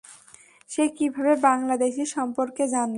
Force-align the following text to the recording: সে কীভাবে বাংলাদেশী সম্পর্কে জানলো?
সে 0.69 0.83
কীভাবে 0.97 1.33
বাংলাদেশী 1.41 2.03
সম্পর্কে 2.15 2.63
জানলো? 2.67 2.89